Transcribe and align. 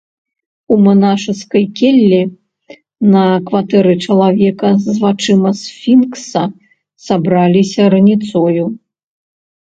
У 0.75 0.75
манашаскай 0.85 1.65
келлі 1.79 2.21
на 3.17 3.25
кватэры 3.49 3.93
чалавека 4.05 4.69
з 4.87 4.97
вачыма 5.05 5.51
сфінкса 5.61 6.43
сабраліся 7.11 7.81
раніцою. 7.97 8.65